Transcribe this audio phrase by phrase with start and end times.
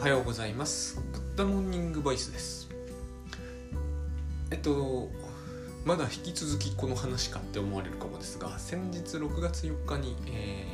[0.00, 0.98] おはようございます。
[1.12, 2.70] グッドモーニングボイスです。
[4.50, 5.10] えっと
[5.84, 10.64] まだ引き続きこの話かって思われるかもですが先日6月4日に、え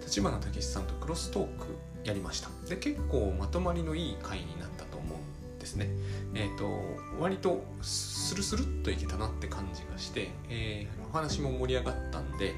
[0.00, 1.66] ー、立花武さんとクロストーク
[2.04, 2.50] やりました。
[2.68, 5.88] で結構まとまりのいい回になったと思うんですね。
[6.34, 6.70] えっ、と
[7.18, 12.54] 割とスルスルっといけたなって感じがして、えー、お話も盛り上がったんで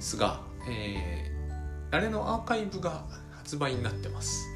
[0.00, 4.53] すが、えー、あれのアーカイブが発売になってます。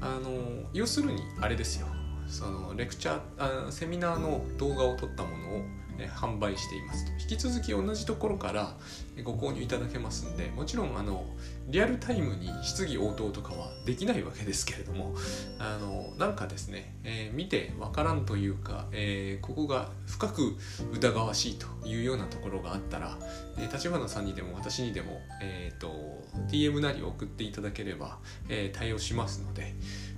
[0.00, 0.30] あの
[0.72, 1.86] 要するにあれですよ。
[2.26, 5.62] そのレクチャーあセミナーの動画を撮ったものを
[6.08, 7.12] 販売していますと。
[7.20, 8.76] 引き続き同じところから
[9.22, 11.24] ご購入いただけますんでもちろんあの
[11.68, 15.14] リアルタイムに質疑応答とかはできないわけですけれども
[15.58, 20.56] あのなんかですね、えー、見てわからんというか、えー、ここが深く
[20.92, 23.16] 疑わしいというようなところがあったら
[23.72, 29.74] 立花、さんにでも私にでも、えーと、と DM なり送っていただければ、えー、対応しますので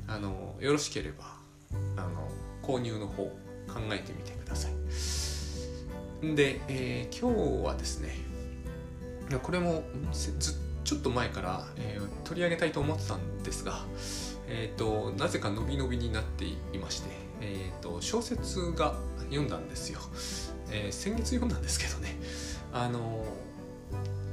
[0.06, 1.36] あのよろしければ
[1.96, 2.28] あの
[2.62, 5.31] 購入の方考えてみてください。
[6.22, 8.16] で、えー、今日はですね
[9.42, 9.82] これも
[10.84, 13.84] ちょっと前から、えー、取り上げたいと思ってたんですが、
[14.46, 17.08] えーと、なぜか伸び伸びになっていまして、
[17.40, 18.94] えーと、小説が
[19.30, 20.00] 読んだんですよ、
[20.70, 22.16] えー、先月読んだんですけどね
[22.72, 23.24] あの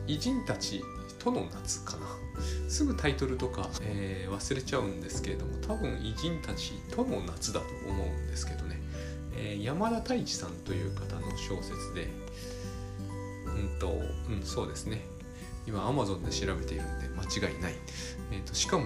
[0.06, 0.82] 偉人たち
[1.18, 2.08] との夏かな。
[2.70, 8.79] すぐタイトルとか、えー、忘れちゃうんですけれども多分偉人たちとの夏だと思うんですけどね、
[9.40, 12.10] えー、山田太一さんという方の小説で
[13.46, 13.88] うんと
[14.30, 15.02] うんそうですね。
[15.66, 17.74] 今 Amazon で調べているんで間違いない、
[18.32, 18.86] えーと、しかも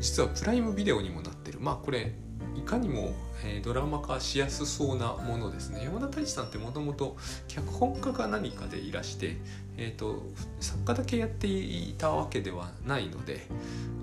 [0.00, 1.60] 実はプライムビデオにもなってる。
[1.60, 2.12] まあこれ
[2.56, 3.12] いかにも、
[3.44, 5.84] えー、ドラマ化しやすそうなものですね。
[5.84, 7.16] 山田太一さんってもともと
[7.48, 9.36] 脚本家か何かでいらして、
[9.76, 10.22] えーと、
[10.60, 13.46] 作家だけやっていたわけではないので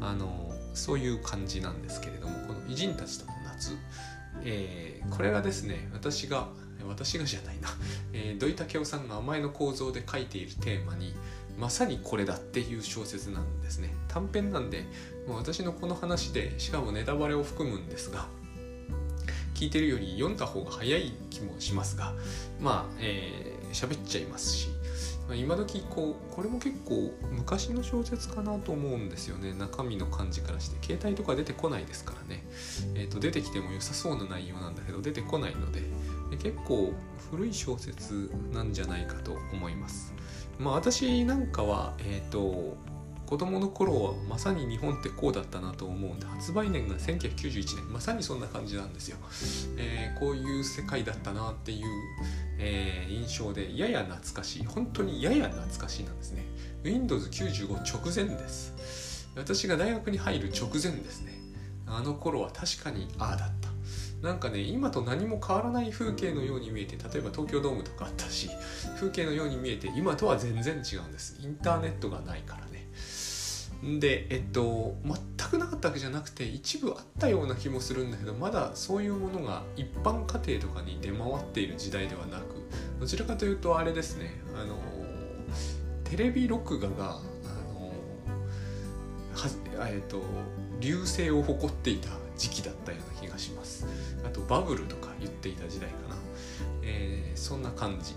[0.02, 3.74] あのそういう感じなんですけれどもこの「偉人たちとの夏」
[4.44, 6.48] えー、これがですね私が
[6.88, 7.70] 私がじゃないな、
[8.14, 11.14] えー、土井武雄さんが「甘えの構造」で書いているテーマに
[11.58, 13.94] まさにこれだっていう小説なんですね。
[14.08, 14.86] 短編なんで
[15.28, 18.28] もう私のこの話でしかもネタバレを含むんですが
[19.54, 22.14] 聞いてるより読んだ方が早い気もしますが
[22.62, 24.70] まあえー、喋っちゃいますし
[25.36, 29.54] 今時こうこれも結構昔の小説かなと思うんですよね。
[29.54, 30.78] 中身の感じからして。
[30.82, 32.44] 携帯とか出てこないですからね、
[32.96, 35.84] えーと、出てきても良さそうな内容なんだけど出てこないので。
[36.38, 36.94] 結構
[37.32, 40.14] 古い小説なんじゃないかと思います。
[40.58, 42.78] まあ私なんかはえっ、ー、と
[43.30, 49.18] 子供の頃はまさに日本ってこうだったなと思うんで発売年が1991年まさにそんな感じなんですよ、
[49.78, 51.86] えー、こういう世界だったなっていう、
[52.58, 56.44] えー、印象でやや懐かしい本当にやや懐かしいなんですね。
[56.84, 59.30] Windows95 直前です。
[59.36, 61.34] 私が大学に入る直前ですね。
[61.86, 63.70] あの頃は確かにああだった。
[64.28, 68.50] なんかね今と何も変わらない風景のように見えて例えば東京ドームとかあったし
[68.96, 71.38] 風景のように見えて今とは全然違うんです。
[71.40, 72.69] インターネットがないから。
[73.82, 82.44] でえっと全くなかったわけじゃなくて一部あったような気もするんだけどまだそういうものが一般家庭とかに出回っている時代ではなく
[83.00, 84.78] どちらかというとあれですねあの
[86.04, 87.22] テレビ録画があ
[87.74, 87.92] の
[89.80, 90.22] はえっと
[90.82, 93.86] 流星を誇っていた時期だったような気がします。
[94.26, 96.16] あとバブルとか言っていた時代かな、
[96.84, 98.16] えー、そんな感じ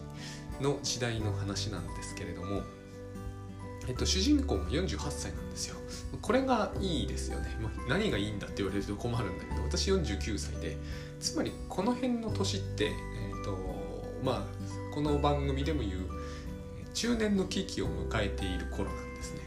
[0.61, 2.63] の時代の話なんですけれども
[3.89, 5.77] えっと、主人公も48歳なんですよ。
[6.21, 7.49] これがいいですよね。
[7.89, 10.77] 何がいいんだって言われると困るんだけど、私49歳で、
[11.21, 13.59] つまりこの辺の年って、えっと、
[14.23, 15.93] まあ、この番組でも言う、
[16.95, 19.41] 中年の危機を迎えている頃なんですね。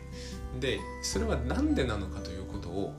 [0.59, 2.94] で、それは何でなのかということを、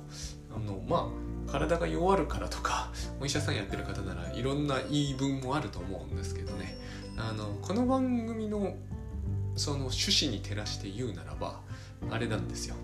[0.55, 1.11] あの、ま
[1.49, 6.79] あ、体が弱るからとか、お医者さんやってる方ならいろんな言い分もあると思うんですけどね。
[7.17, 8.75] あの、この番組の
[9.57, 11.61] その趣旨に照らして言うならば
[12.11, 12.77] あれなんですよ。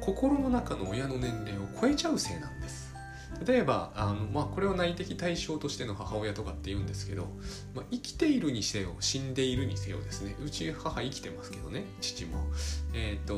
[0.00, 2.88] 心の中の親の年齢を超えちゃうせいなんです。
[3.46, 7.28] 例えばあの、まあ、これを内的対象としての母親とかって言うんですけど、
[7.74, 10.34] まあ、生きているにせよ死んでいるにせよですね。
[10.44, 12.46] うち母生きてますけどね父も。
[12.94, 13.36] えっ、ー、と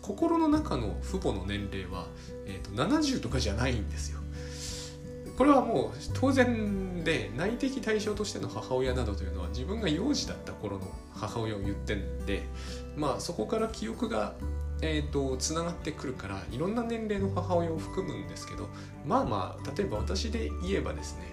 [0.00, 2.06] 心の中の父母の年齢は、
[2.46, 4.21] えーと、と70とかじゃないんですよ。
[5.36, 12.42] これはもう当然で内的対象としての母親などというのは自分が幼児だった頃の母親を言ってるんで
[12.96, 14.34] まあそこから記憶が
[14.84, 18.68] えーと、つながってくるからいろんな年齢の母親を含むんですけど
[19.06, 21.28] まあまあ例えば私で言えばですね、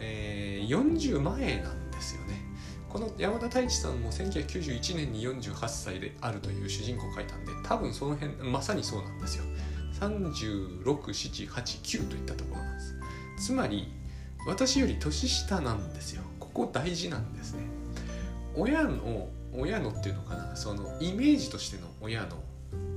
[0.00, 2.42] えー、40前なんですよね。
[2.88, 9.44] この山田太一さんも1991年に48歳であるという主人公を書いたんで多分その辺まさにそうなんですよ。
[10.00, 12.96] 367889といったところなんです。
[13.38, 13.92] つまり
[14.46, 16.22] 私より年下なんですよ。
[16.38, 17.60] ここ大事なんですね。
[18.56, 20.56] 親の親のっていうのかな。
[20.56, 22.42] そのイメージとしての親の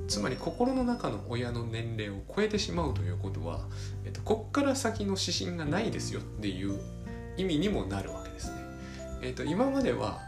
[0.08, 3.62] つまり心の中の親の年齢を超えてしまうということは、
[4.06, 6.80] えっと、こっから先の指針がないですよっていう
[7.38, 8.58] 意味にもなるわけですね。
[9.22, 10.20] えっと、今までは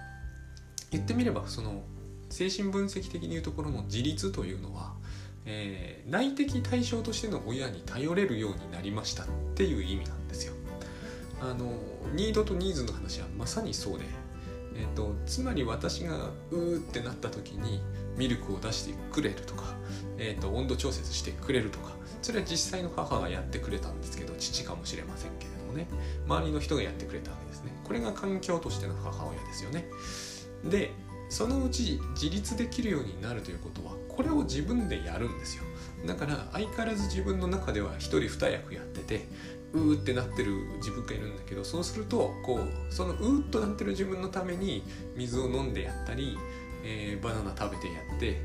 [0.92, 1.82] 言ってみればその
[2.30, 4.94] 精神分析的に言うところの自立というのは、
[5.46, 9.26] えー、内的対象としての親に頼れるようになりましたっ
[9.56, 10.54] ていう意味なんですよ。
[11.42, 11.74] あの
[12.14, 14.06] ニードとニーズの話はまさにそうで、
[14.76, 17.82] えーと、つまり私がうーってなった時に
[18.18, 19.76] ミルクを出してくれるとか、
[20.18, 21.92] えーと、温度調節してくれるとか
[22.22, 25.88] それは実際の母がやってくれたんですけど父かもしれませんけれどもね。
[26.28, 27.72] 周りの人がやってくれたわけですね。
[27.84, 29.86] これが環境としての母親ですよね。
[30.64, 30.92] で
[31.30, 35.64] そのうち自立できるようになるということはこれを自分でやるんですよ
[36.06, 39.26] だから相変わらず自分の中では一人二役やってて
[39.74, 44.84] うーってなってる自分がいるんだけどそうするとこうそのうーっとなってる自分のために
[45.16, 46.38] 水を飲んでやったり
[46.84, 48.42] えー、バナナ食べてやって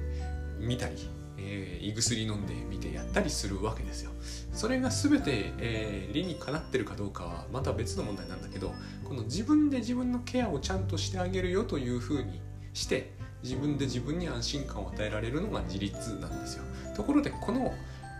[0.58, 0.94] 見たり、
[1.36, 4.12] えー、胃薬飲んでみてやったりするわけですよ。
[4.52, 8.72] それが全て、えー、理にかなってるかどうかはまた別の問題なんだけど
[9.04, 12.40] この自分で自分のケアをちゃんとしてあげるよというふうに
[12.72, 13.12] して
[13.42, 16.64] 自分で自分に安心感を与えられるのが自立なんですよ。
[16.96, 17.74] ところでこの、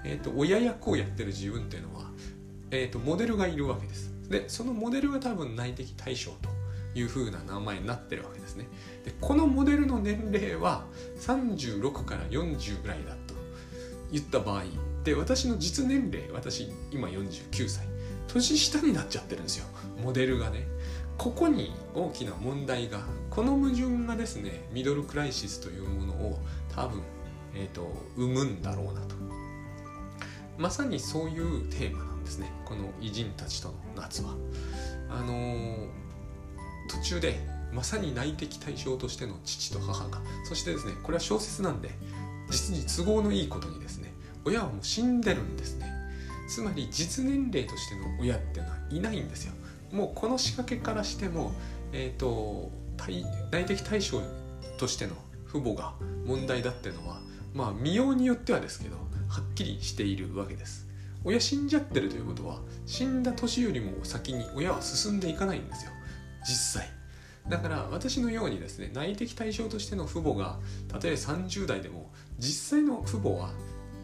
[0.04, 2.10] えーと、親役をやってる自分っていうのは、
[2.70, 4.18] えーとモデルがいるわけです。
[4.28, 6.50] でそのモデルが多分内的対象と
[6.94, 8.66] いう風な名前になってるわけですね
[9.04, 10.84] でこのモデルの年齢は
[11.20, 13.34] 36から40ぐらいだと
[14.12, 14.64] 言った場合
[15.04, 17.86] で私の実年齢私今49歳
[18.26, 19.66] 年下になっちゃってるんですよ
[20.02, 20.66] モデルがね
[21.18, 26.38] ここに大きな問題がこの矛盾がですねミドルクライシスというものを
[26.74, 27.02] 多分、
[27.54, 29.16] えーと、生むんだろうなと。
[30.56, 32.50] まさにそういうテーマなんですね。
[32.64, 34.34] この偉人たちとの夏は。
[35.10, 36.08] あのー
[36.88, 37.38] 途中で
[37.72, 41.90] まさに内的対象としての父と母がそしてですねこれは小説なんで
[42.50, 44.12] 実に都合のいいことにですね
[44.44, 45.86] 親はもう死んでるんですね。
[46.48, 49.52] つまり実年齢としての親っていうのはいないんですよ。
[49.92, 51.52] もうこの仕掛けからしても、
[51.92, 52.70] えーと、
[53.50, 54.20] 内的対象
[54.78, 55.14] としての
[55.48, 55.94] 父母が
[56.26, 57.20] 問題だっていうのは
[57.54, 58.96] まあ見ようによってはですけど
[59.28, 60.86] はっきりしているわけです。
[61.24, 65.92] 親死んじゃってるということは死んだ年よりも先に親は進んでいかないんですよ。
[66.46, 66.90] 実際。
[67.48, 70.58] だから私のようにですね内的対象としての父母が
[71.02, 73.50] 例えば30代でも実際の父母は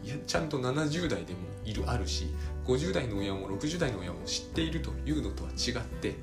[0.05, 2.27] いやちゃんと70代でもいるあるし
[2.65, 6.15] 50代の親も60代の親も知っているというのとは違って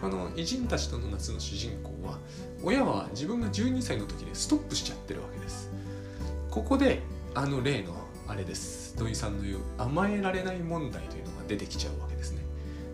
[0.00, 2.18] この偉人たちとの夏の主人公は
[2.62, 5.70] 親は自分が12歳の時でストップしちゃってるわけです。
[6.50, 7.02] ここで
[7.34, 7.94] あの例の
[8.26, 8.96] あれです。
[8.96, 12.42] 土井さんの言う甘えられない問題というのが出てきちゃうわけですね。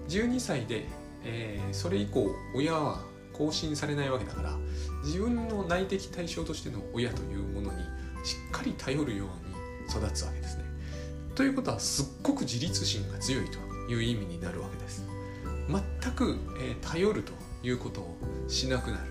[0.08, 0.86] 12歳で
[1.24, 3.00] えー、それ以降親は
[3.32, 4.56] 更新されないわけだから
[5.02, 7.82] 自分の内的対象としての親というものに
[8.24, 9.43] しっかり頼るよう
[9.88, 10.64] 育つわけですね。
[11.34, 13.58] ということはすっごく自立心が強いと
[13.92, 15.04] いう意味になるわけです。
[15.68, 17.32] 全く、えー、頼ると
[17.62, 18.16] いうことを
[18.48, 19.02] しなくなる。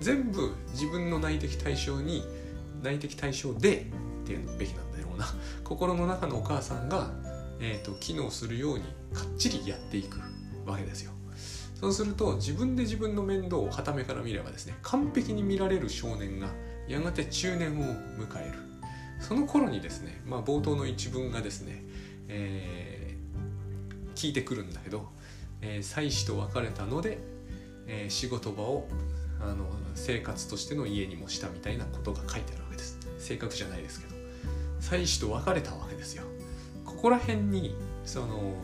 [0.00, 2.24] 全部自分の内的対象に
[2.82, 3.90] 内的対象で
[4.22, 5.26] っていうべきなんだろうな
[5.62, 7.10] 心の中のお母さんが、
[7.60, 10.18] えーと機能するようにかっちりやっていく
[10.66, 11.12] わけですよ。
[11.80, 16.48] そうすると自分で自分の面倒をはためから見ればですね完璧に見られる少年が
[16.86, 18.69] やがて中年を迎える
[19.20, 21.84] その頃にですね、まあ、冒頭の一文がですね、
[22.28, 25.08] えー、聞いてくるんだけど、
[25.60, 27.18] えー、妻子と別れたので、
[27.86, 28.88] えー、仕事場を
[29.40, 32.98] あの生活としての家にもしたみたいなことが書いてあるわけです。
[33.18, 34.20] 正確じゃないですけど。
[34.80, 36.24] 妻子と別れたわけですよ。
[36.84, 38.54] ここら辺にその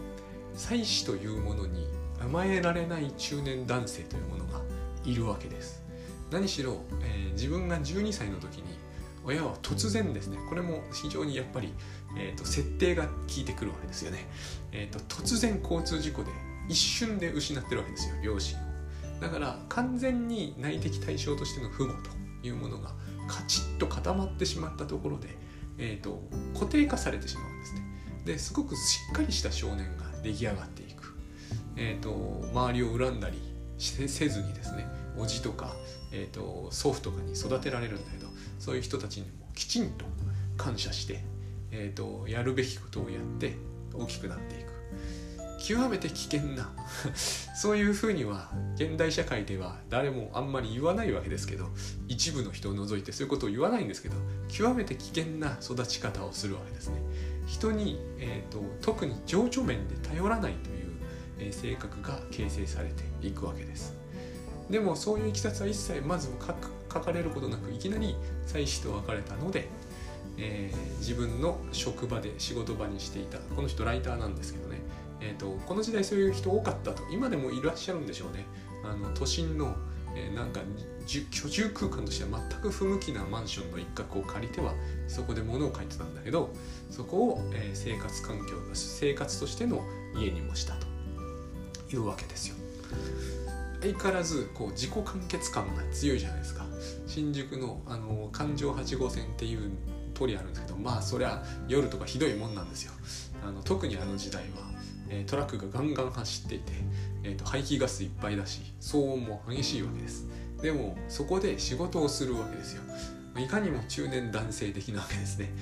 [0.56, 1.86] 妻子というものに
[2.20, 4.60] 甘えられない中年男性というものが
[5.04, 5.82] いるわけです。
[6.30, 8.75] 何しろ、えー、自分が12歳の時に
[9.26, 11.74] 親は突然ですねこれも非常にやっぱり、
[12.16, 14.28] えーと、設定が効いてくるわけですよね、
[14.72, 16.30] えーと、突然交通事故で
[16.68, 18.62] 一瞬で失ってるわけですよ両親を。
[19.20, 22.10] だから完全に内的対象としての父母と
[22.46, 22.92] いうものが
[23.28, 25.28] カチッと固まってしまったところで、
[25.78, 26.22] えーと
[26.54, 27.82] 固定化されてしまうんですね。
[28.24, 31.14] ですごくしっかりした少年が出来上がっていく。
[31.76, 33.38] えーと、周りを恨んだり
[33.78, 35.76] せずにですねおじとか、
[36.12, 38.25] えーと、祖父とかに育てられるんだけど
[38.58, 40.04] そういう人たちにもきちんと
[40.56, 41.22] 感謝して、
[41.70, 43.54] えーと、やるべきことをやって
[43.94, 44.76] 大きくなっていく。
[45.58, 46.70] 極めて危険な
[47.56, 51.70] そういうふうには現代社会では誰もあんまり言わないわけですけど
[52.06, 54.16] 一部の人を除いてそういうことを言わないんですけど
[54.48, 57.02] 極めて危険な育ち方をするわけですね。
[57.46, 60.86] 人に、えーと、特に情緒面で頼らないという、
[61.38, 63.94] えー、性格が形成されていくわけです。
[64.70, 66.28] でもそういういきさつは一切まず
[66.98, 69.68] 書かれることなくいきなり妻子と別れたので
[70.38, 74.80] えー、自分の職場で仕事場にしていたこの人ライターなんですけどね、
[75.20, 78.44] えーと、この時代そういう人多かったと今でもいらっしゃるんでしょうね。
[78.84, 79.74] あの都心の、
[80.14, 80.60] えー、なんか
[81.06, 84.74] 居住空間としては全く不向きなマンションの一角を借りては
[85.08, 86.50] そこで物を書いてたんだけど
[86.90, 89.82] そこを、えー、生活環境生活としての
[90.16, 90.86] 家にもしたと。
[91.88, 92.56] いうわけですよ。
[93.80, 96.65] 相変わらずこう自己完結感が強いじゃないですか。
[97.06, 99.70] 新宿のあの環状8号線っていう
[100.14, 102.92] 通りあるんですけどまあそりゃ夜とかひどいもんなんですよ。
[103.46, 104.70] あの特にあの時代は、
[105.08, 106.72] えー、トラックがガンガン走っていて、
[107.22, 110.26] えーと、排気ガスいっぱいだし騒音も激しいわけです。
[110.62, 112.82] でもそこで仕事をするわけですよ。
[113.38, 115.52] いかにも中年男性的なわけですね。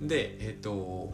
[0.00, 0.72] で、えーと、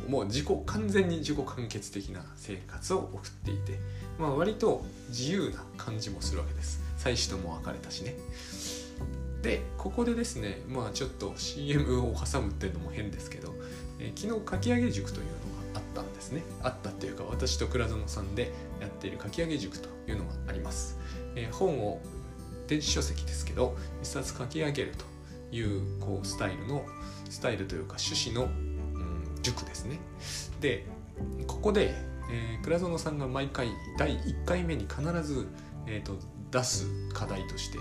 [0.08, 3.80] もう自己完全に自己完結的な生活を送っていて、
[4.18, 6.82] まあ、割と自由な感じもするわけです。
[6.98, 8.14] 妻子とも別れたしね。
[9.44, 13.54] でここでですねまあちょっと CM を挟むっていうのも変ですけど、
[14.00, 15.36] えー、昨日書き上げ塾というのが
[15.74, 16.42] あったんですね。
[16.62, 20.98] あったっていうか私と倉園さんでやっている書き上げ塾というのがあります、
[21.36, 22.00] えー、本を
[22.68, 26.82] 電子書籍ですけど一冊書き上げるというこうスタイルの
[27.28, 29.98] スタイルというか趣旨の、うん、塾ですね。
[30.62, 30.86] で
[31.46, 31.94] ここで、
[32.30, 35.46] えー、倉園さんが毎回第1回目に必ず、
[35.86, 36.16] えーと
[36.54, 37.78] 出す課題として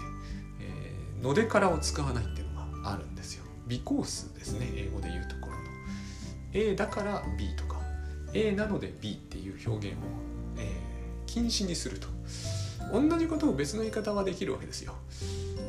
[1.23, 3.45] のでからを使わないっていうのがあるんですよ。
[3.67, 5.63] 微コースですね英語で言うところの。
[6.51, 7.79] A だから B とか
[8.33, 9.99] A なので B っていう表現を、
[10.57, 12.09] えー、禁止にすると。
[12.91, 14.95] 同じことを別の言い方はできるわけですよ。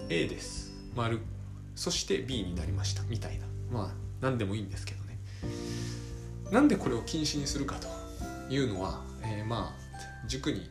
[0.09, 0.73] A です。
[0.97, 1.21] 丸。
[1.77, 3.05] そして B になりました。
[3.05, 3.47] みたいな。
[3.71, 5.19] まあ何でもいいんですけどね。
[6.51, 7.87] なんでこれを禁止にするかと
[8.53, 10.69] いうのは、えー、まあ塾に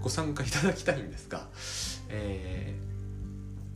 [0.00, 1.48] ご参加いただきたいんですが、
[2.08, 2.91] えー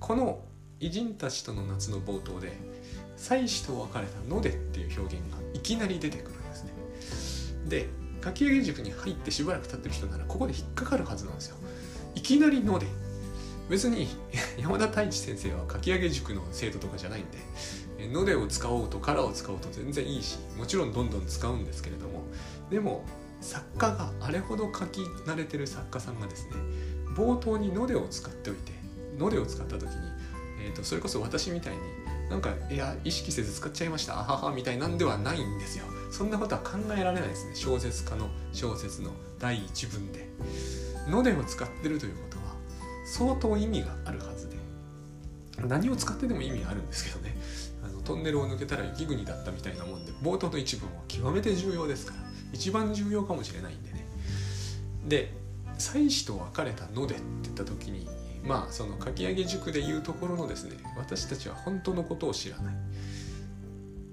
[0.00, 0.44] この
[0.80, 2.52] 偉人たちとの夏の冒頭で
[3.16, 6.70] 妻子と別れたのでっていう表現がいきなり出てくるんですね。
[7.68, 7.88] で
[8.22, 11.56] 書き上げ塾に入ってしばらく経ってる人ならここで引っかかるはずなんですよ。
[12.14, 12.86] いきなりので。
[13.68, 14.08] 別に
[14.58, 22.22] 山田太一先生は書き上げ塾の生徒とかじゃないんでのでを使おうとからを使おうと全然いいしもちろんどんどん使うんですけれども
[22.70, 23.04] でも
[23.40, 26.52] 作家があれほど書き慣れてる作家さんがですね
[27.16, 28.72] 冒頭にのでを使っておいて
[29.18, 29.90] のでを使った時に、
[30.66, 31.78] えーと、それこそ私みたいに
[32.30, 35.84] なんかいや意識せず使っちゃいましたあははみたいなんではないんですよ。
[36.10, 37.54] そんなことは考えられないですね。
[37.54, 40.28] 小説家の小説の第一文で。
[41.08, 42.56] のでを使ってるということは
[43.06, 44.56] 相当意味があるはずで。
[45.66, 47.36] 何を使ってでも意味あるんですけどね。
[47.84, 52.18] あのトンネルを抜けたら雪国だったみたいなもんで冒頭の一文は極めて重要ですから
[52.52, 54.06] 一番重要かもしれないんでね。
[55.06, 55.32] で
[55.78, 58.08] 妻子と別れたのでって言った時に
[58.46, 62.74] まあそのかき上げ塾でいうところのですね私たちは本当のことを知らない。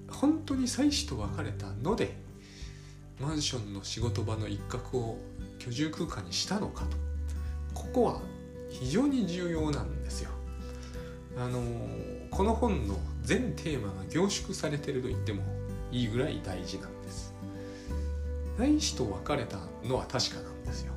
[0.09, 2.15] 本当に妻子と別れたので
[3.19, 5.19] マンションの仕事場の一角を
[5.59, 6.97] 居住空間にしたのかと。
[7.73, 8.21] ここは
[8.69, 10.31] 非常に重要なんですよ。
[11.37, 11.61] あの
[12.29, 15.43] この本の全テーマが凝縮されてると言っても
[15.91, 17.33] いいぐらい大事なんです。
[18.57, 20.93] 妻子と別れたのは確かなんですよ。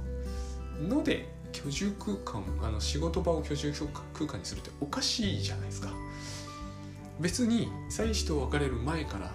[0.81, 3.73] ので居住空間あの仕事場を居住
[4.13, 5.89] 空間にするっておかしいじゃないですか。
[7.19, 9.33] 別に妻子と別れる前から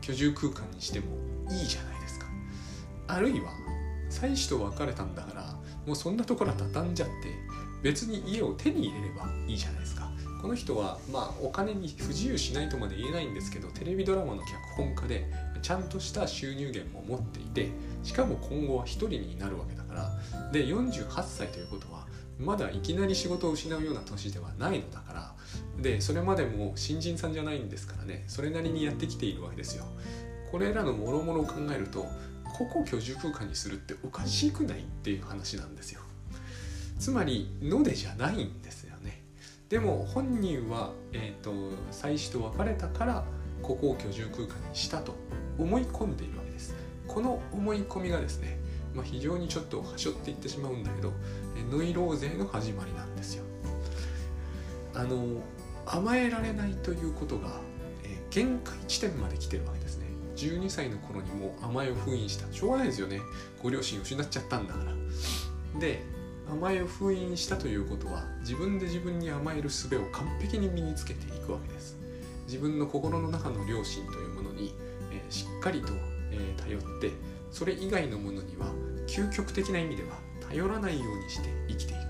[0.00, 1.06] 居住空間にしても
[1.50, 2.26] いいじゃないですか。
[3.06, 3.52] あるいは
[4.08, 5.54] 妻子と別れたんだから
[5.86, 7.14] もうそんなところは畳んじゃって
[7.82, 10.08] 別に家を手に入れればいいじゃないですか。
[10.40, 15.26] この人はまあお金に不自由しないとまで言えないんですけどテレビドラマの脚本家で
[15.62, 17.68] ちゃんとした収入源も持っていて
[18.04, 20.10] しかも今後は一人になるわけだか
[20.42, 20.52] ら。
[20.52, 22.06] で48歳ということは
[22.38, 25.34] まだいきなり仕事を失うような年ではないのだから。
[25.80, 28.24] でそれまでも新人さんじゃないんですからね。
[28.28, 29.84] それなりにやってきているわけですよ。
[30.50, 32.06] これらのもろもろを考えると
[32.56, 36.00] ここ居住空間にするっておかしくないっていう話なんですよ。
[36.98, 39.22] つまりのでじゃないんですよね。
[39.68, 41.52] でも本人は、えーと、
[41.92, 43.24] 妻子と別れたから
[43.62, 45.14] ここを居住空間にしたと
[45.58, 46.74] 思い込んでいるわけです。
[47.06, 48.58] この思い込みがですね
[48.98, 51.12] まあ、非常にちょっとはしょっていってしまうんだけど
[51.70, 53.44] ノイローゼの始まりなんですよ。
[54.92, 55.40] あの
[55.86, 57.60] 甘えられないということが、
[58.02, 60.06] え、限界地点まで来てるわけですね。
[60.34, 63.20] 12歳の頃にもう甘えを封印したしょうがないですよね
[63.60, 66.04] ご両親失っちゃったんだからで
[66.48, 71.98] 甘えを封印したということは自分で自分に甘える術を完璧に身につけていくわけです
[72.46, 74.74] 自分の心の中の良心というものに、
[75.12, 75.88] えー、しっかりと、
[76.30, 77.10] えー、頼って
[77.50, 78.66] それ以外のものには
[79.06, 80.10] 究極的な意味では
[80.48, 82.08] 頼らないようにして生きていく。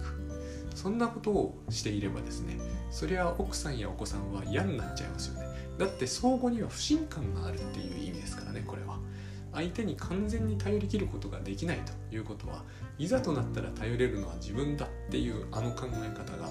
[0.75, 2.57] そんなことをしていればですね
[2.92, 5.49] それは奥さんやお子さんは嫌になっちゃいますよね。
[5.76, 8.99] だって相互には不信感があるっていう意味ですからねこれは。
[9.52, 12.64] 相手に完全に頼りきることができないということは
[12.99, 16.50] いざとなったら頼れるのは自分だっていうあの考え方が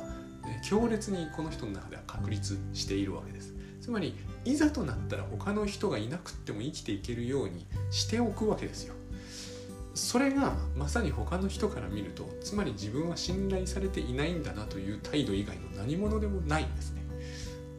[0.68, 3.54] 強烈にこの人の中では確立しているわけです。
[3.88, 4.14] つまり
[4.44, 8.94] いざとなったら他の人がいなくっても生きていけるようにしておくわけですよ。
[9.94, 17.02] それがまさに他の人から見るとつまり自分は信頼されていないんだなという態度以外の何者でもないんですね。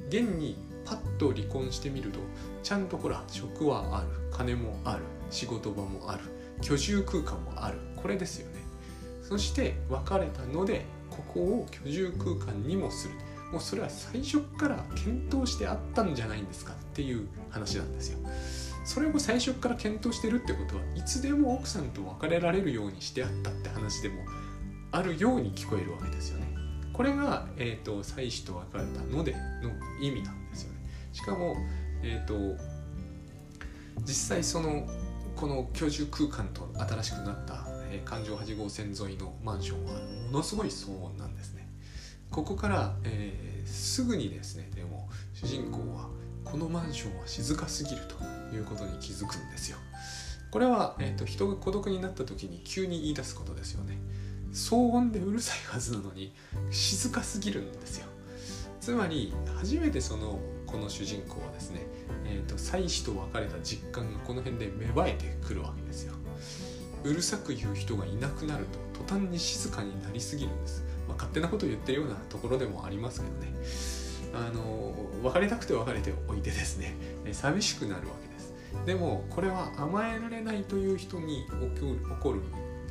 [0.08, 2.20] 現にパッと離婚してみると
[2.62, 6.22] ちゃんとほら職はある金もある仕事場もある
[6.62, 8.62] 居住空間もあるこれですよね。
[9.20, 13.14] そして別れたのでここを居住空間にもする
[13.52, 18.18] もうそれは最初から検討してあったんじゃないんですかっていう話なんですよ
[18.84, 24.24] それも最初から検討してるってことはいつでも奥さんと別れられるようにしてあったって話でも
[24.90, 26.46] あるように聞こえるわけですよね。
[26.92, 30.78] これが、えーと、妻子と別れたのでの意味なんですよね。
[31.12, 31.56] しかも、
[32.02, 32.60] えーと、
[34.00, 34.88] 実際その
[35.36, 39.92] この居住空間と新しくなった、えー、環状8号線沿いのマンションは
[40.30, 41.57] ものすごい騒音なんですね。
[42.30, 46.08] ここから、えー、すぐにですねでも主人公は
[46.44, 49.76] このマンションは静かすぎるということに気づくんですよ。
[50.50, 53.98] これは、えーと、人が孤独になった時に急に言い出すことですよね。
[54.52, 56.32] 騒音でうるさいはずなのに
[56.70, 58.06] 静かすぎるんですよ。
[58.80, 61.86] つまり初めてそのこの主人公はですね、
[62.24, 66.14] えーと、妻子と別れた実感がこの辺で芽生えてくるわけですよ。
[67.04, 70.84] うるさく言う人がいなくなると途端に静かになりすぎるんです。
[71.18, 73.48] 勝手なこと言ってるようなところでもありますけどね。
[74.34, 76.94] あの別れたくて別れておいてですね
[77.32, 78.54] 寂しくなるわけです
[78.86, 82.42] でもこれは甘えられないという人に起こる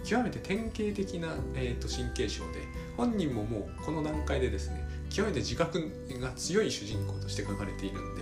[0.03, 2.61] 極めて典型的な、えーと、神経症で
[2.95, 8.21] 本人ももうこの段階でですね極めて自覚が強い主人公として書かれているんで、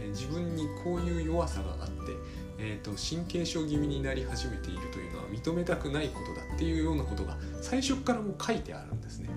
[0.00, 2.12] え、自分にこういう弱さがあって、
[2.58, 9.28] えーと神経症気味になり始めているというのは認めたくないことだっていうようなことが最初からもう書いてあるんですね。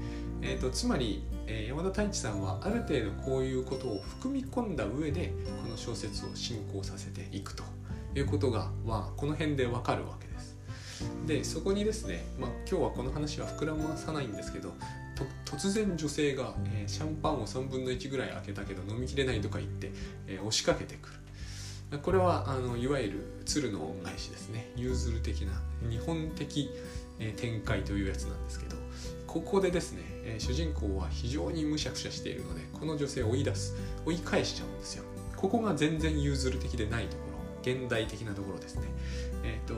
[0.41, 7.63] えーと、つまり、えー、山田太一さんはある程度こういうことを含み込んだ上でこの小説を進行させていくと。
[8.19, 10.57] いうことが、まあ、この辺でわかるわけです。
[11.25, 14.73] でそこにですね、まあ、今日はこの話は膨らまさないんですけど
[15.45, 19.91] 突然女性が、えー、シャンパンを3分の1ぐらい開けたけど飲みきれないとか言って、
[20.25, 21.99] えー、押しかけてくる。
[21.99, 24.71] これはあのいわゆる鶴の恩返しですね。
[24.75, 26.69] 融通的な日本的、
[27.19, 28.75] えー、展開というやつなんですけど。
[29.27, 35.03] ここでですね、え主人公は非常にむしゃくしゃしているのでこの女性を追い出す追い返しちゃうんですよ。
[35.35, 38.83] ここが全然融通的でないところ現代的なところですね。
[39.43, 39.75] えっ、ー、と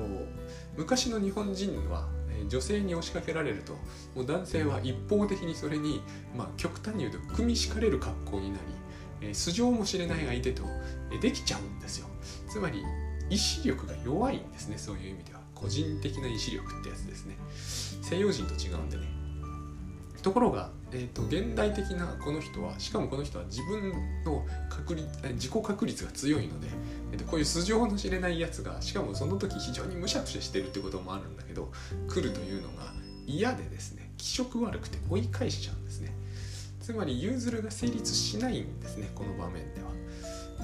[0.78, 2.08] 昔の日本人は
[2.48, 3.74] 女性に押しかけられると
[4.16, 6.02] もう男性は一方的にそれに、
[6.38, 8.58] まあ、極端に言うと組み敷かれる格好にな
[9.22, 10.64] り、え素性も知れない相手と、
[11.12, 12.08] えできちゃうんですよ。
[12.48, 12.84] つまり
[13.30, 15.40] 意志力が弱いんですねそういう意味では。
[15.54, 17.36] 個人的な意志力ってやつですね。
[18.02, 19.19] 西洋人と違うんでね
[20.22, 23.92] ところが、えーと、現代的なこの人はしかもこの人は自分
[24.24, 26.68] の確率自己確率が強いので、
[27.12, 31.72] えーと、こういう素性の知れないやつがしかもその時非常にむしゃくしゃしてるってこともあるんだけど
[32.08, 32.94] 来るというのが
[33.26, 36.14] 嫌でですね気色悪くて追い返しちゃうんですね。
[36.82, 39.90] つまり融通が成立しないんですねこの場面では。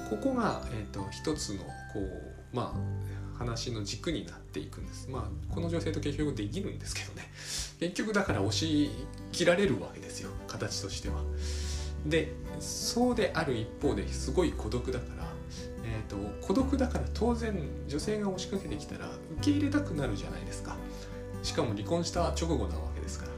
[0.09, 1.63] ここが、えーと一つの
[1.93, 5.09] こうまあ話の軸になっていくんです。
[5.09, 7.29] まあこの女性と結局できるんですけどね。
[7.79, 8.89] 結局だから押し
[9.35, 11.15] 切られるわけですよ形としては。
[12.05, 15.27] でそうである一方ですごい孤独だから、
[15.83, 17.53] えーと、孤独だから当然
[17.87, 20.75] 女性が押しかけてきたら受け入れたくなるじゃないですか。
[21.43, 23.31] しかも離婚した直後なわけですから。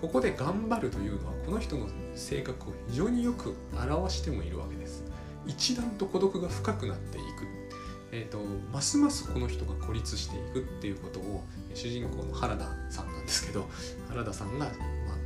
[0.00, 5.04] ここで頑張るというのはこの人の性格を非常によく表してもいるわけです。
[5.46, 7.26] 一段と孤独が深くなっていく
[8.12, 8.38] えーと、
[8.72, 11.44] ますますこの人が孤立していくっていうことを
[11.74, 13.66] 主人公の原田さんなんですけど
[14.08, 14.66] 原田さんが、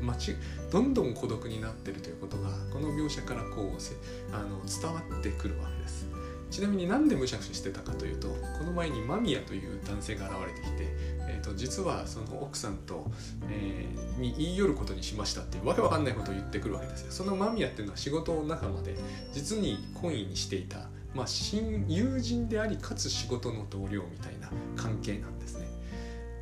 [0.00, 0.36] ま、ち
[0.70, 6.06] どんどん孤独になってるということがこの描写からこうあの伝わってくるわけです
[6.50, 10.84] ちなみになんでむしゃくしゃしてたかというとこの前に間宮という男性が現れてきて、
[11.28, 13.08] えーと、実はその奥さんと、
[13.48, 18.96] えー、に言い寄ることにしましたっていうわけわかんないことを言ってくるわけですよその間宮っていうのは仕事仲間で
[19.32, 25.66] 実に懇意にしていたまあ、親友人でありかつ仕事の同僚みたいな関係なんですね。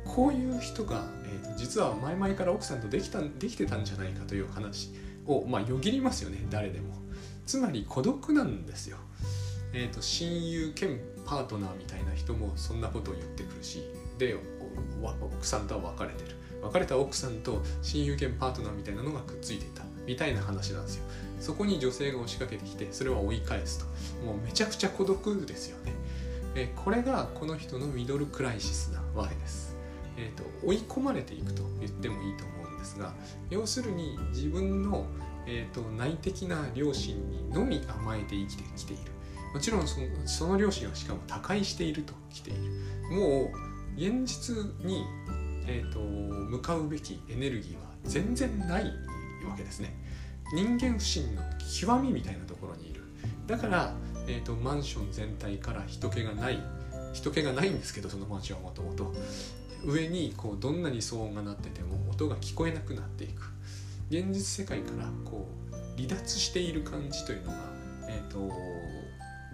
[0.05, 4.91] こういう人が、えーと、実は前々から奥さんとできたできてたんじゃないかという話
[5.25, 6.93] を、まあ、よぎりますよね誰でも。
[7.45, 8.97] つまり孤独なんですよ。
[9.73, 13.83] えーと、親友兼パートナーみたいな人もそんなことを言ってくるし
[14.17, 14.35] で
[15.21, 16.35] 奥さんとは別れてる。
[16.61, 19.83] 別れた奥さんと親友兼パートナーみたいなのがくっついていた。
[20.05, 21.03] みたいな話なんですよ。
[21.39, 23.85] そこに女性が押しかけてきてそれは追い返すと。
[24.25, 25.93] もうめちゃくちゃ孤独ですよね。
[26.55, 29.75] えこれがこの人のミドルクライシスなわけです、
[30.19, 33.13] えーと、追い込まれていくと言ってもいいと思うんですが
[33.49, 35.05] 要するに自分の、
[35.47, 39.11] えーと、内的な良心にのみ甘えて生きてきている。
[39.53, 42.59] もちろんそのその両親はしかも他界していると来ている。
[43.15, 44.55] もう現実
[44.85, 45.03] に、
[45.65, 48.83] えーと、向かうべきエネルギーは全然ない
[49.47, 49.95] わけですね。
[50.53, 51.41] 人間不信の
[51.81, 53.01] 極みみたいなところにいる。
[53.47, 53.95] だから、
[54.27, 56.59] えーと、マンション全体から人気がない。
[57.13, 59.13] 人気がないんですけどそのマンションはもともと
[59.85, 63.53] 上にこうどんなに騒音が鳴ってても音が聞こえなくなっていく
[64.09, 67.57] 現実世界からこう離脱している感じというのが、
[68.07, 68.49] えーと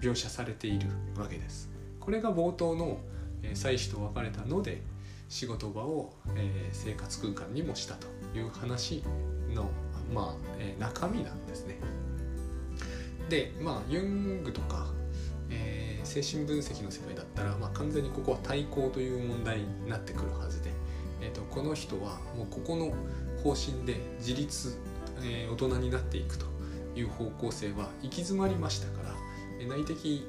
[0.02, 1.70] 描写されているわけです。
[2.00, 3.00] これが冒頭の、
[3.42, 4.82] え、妻子と別れたので
[5.30, 8.08] 仕事場を、えー、生活空間にもしたと
[8.38, 9.04] いう話
[9.54, 9.70] の、
[10.14, 11.78] まあえー、中身なんですね。
[13.30, 14.86] でまあユングとか、
[15.50, 20.72] えー、精神分析の世界だったら、まあ、完全にここは対抗という問題になってくるはずで、
[21.22, 22.94] えーと、この人はもうここの
[23.44, 24.78] 方針で自立、
[25.24, 26.46] えー、大人になっていくと
[26.96, 29.16] いう方向性は行き詰まりましたから
[29.68, 30.26] 内的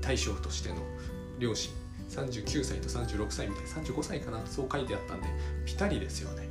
[0.00, 0.76] 対象としての
[1.38, 1.72] 両親
[2.10, 5.26] 39歳と36歳みたいな35歳かなそう書いてあったんで
[5.64, 6.48] ピタリですよね。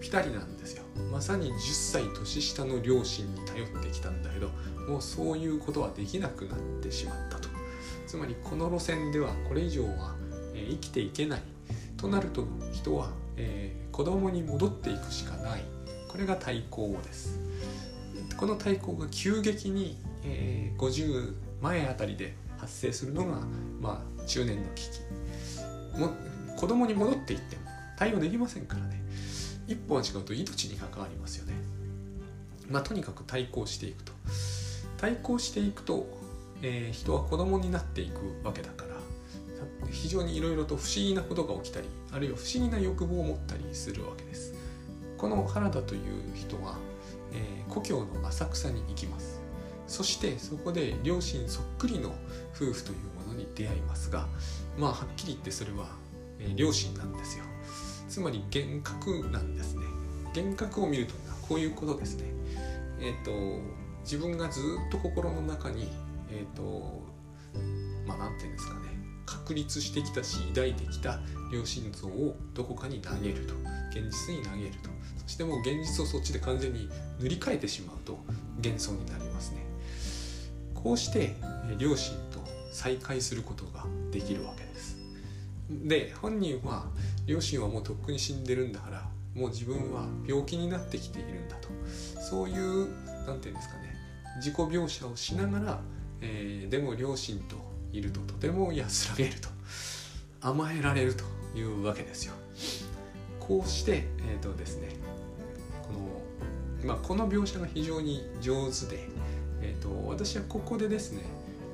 [0.00, 0.82] ピタリなんですよ。
[1.10, 4.50] まさに10歳年下の両親に頼ってきたんだけど
[4.88, 7.48] もうそういうことはできなくなってしまったと。
[8.06, 10.14] つまりこの路線ではこれ以上は、
[10.54, 11.40] え、生きていけない
[11.96, 15.62] となると人は、えー、子供に戻っていくしかない。
[16.08, 17.40] これが対抗です。
[18.36, 23.38] この対抗が急激にえー、50前あたりで発生するのが、
[23.80, 25.00] まあ、中年の危機。
[25.98, 26.10] も
[26.56, 27.62] 子供に戻っていっても
[27.96, 29.00] 対応できませんからね。
[29.66, 31.54] 一歩違うと命に関わりますよね。
[32.70, 34.12] まあとにかく対抗していくと。
[34.96, 36.06] 対抗していくと、
[36.62, 38.96] えー、人は子供になっていくわけだから
[39.90, 44.54] 非常にいろいろと不思議なことが起きたりあるいは不思議な欲望を持ったりするわけです。
[45.18, 46.00] この原田という
[46.34, 46.76] 人は、
[47.32, 49.40] えー、故郷の浅草に行きます。
[49.86, 52.14] そしてそこで両親そっくりの
[52.54, 54.26] 夫婦というものに出会いますが
[54.76, 55.86] まあはっきり言ってそれは、
[56.40, 57.44] えー、両親なんですよ。
[58.16, 59.84] つまり幻覚なんですね。
[60.34, 62.24] 幻覚を見るというのはこういうことですね。
[62.98, 63.60] えっ、ー、と
[64.04, 65.86] 自分がずっと心の中に
[66.30, 67.02] えっ、ー、と
[68.06, 68.80] まあ何て言うんですかね。
[69.26, 71.20] 確立してきたし抱いてきた
[71.52, 73.52] 両親像をどこかに投げると。
[73.90, 74.88] 現実に投げると。
[75.18, 76.88] そしてもう現実をそっちで完全に
[77.20, 78.18] 塗り替えてしまうと。
[78.64, 79.58] 幻想になりますね。
[80.72, 81.36] こうして
[81.76, 82.40] 両親と
[82.72, 84.96] 再会することができるわけです。
[85.70, 86.86] で本人は
[87.26, 91.68] 両親はもうとっくに死んでるんだからもう自分は病気になってきているんだと。
[92.20, 92.88] そういう
[93.26, 93.94] 何て言うんですかね
[94.36, 95.80] 自己描写をしながら、
[96.20, 97.56] えー、でも両親と
[97.92, 99.48] いるととても安らげると
[100.40, 101.24] 甘えられると
[101.56, 102.34] いうわけですよ。
[103.40, 104.88] こうして、えーとですね、
[105.82, 109.08] このまあ、この描写が非常に上手で
[109.66, 111.22] えーと、私はここでですね、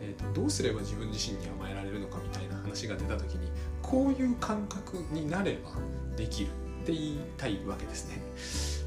[0.01, 3.51] えーと、どうすれば自分自身に甘えられるのかみたいな話が出た時に
[3.93, 5.71] こういう感覚になれば
[6.17, 6.51] できるっ
[6.87, 8.23] て言いたいわけですね。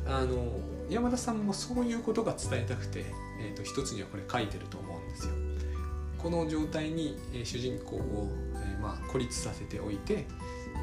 [0.07, 3.05] あの山田さんもそういうことが伝えたくて、
[3.39, 5.33] えーと、一つにはこれ書いてると思うんですよ。
[6.17, 10.25] この状態に、え、主人公を、えー、まあ、孤立させておいて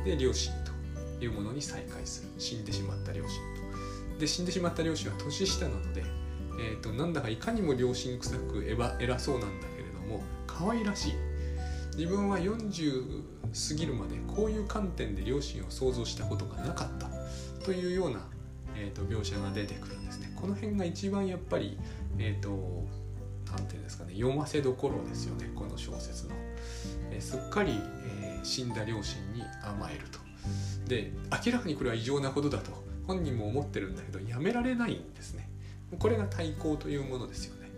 [0.04, 0.52] で両親
[1.18, 3.30] というものに再会する死んでしまった両親
[4.14, 4.20] と。
[4.20, 6.04] で死んでしまった両親は年下なので
[6.60, 8.64] えーと、なんだかいかにも良心臭く
[9.00, 11.12] 偉そうなんだけれども可愛らしい
[11.96, 13.22] 自分は40
[13.68, 17.08] 過ぎるまでこういう観点で両親を想像したことがなかった
[17.64, 18.20] というような、
[18.76, 20.32] えーと、描写が出てくるんですね。
[20.34, 21.78] この辺が一番やっぱり
[22.18, 22.50] え、ー、と
[23.46, 26.34] 何て言うんですかね読ませどころですよねこの小説の、
[27.10, 27.78] えー、すっかり、
[28.22, 30.18] えー、死んだ両親に甘えると。
[30.88, 31.12] で
[31.44, 32.72] 明らかにこれは異常なことだと
[33.06, 35.48] 本人も思ってるんだけどやめられないんですね。
[35.98, 37.70] これが対抗というものですよね。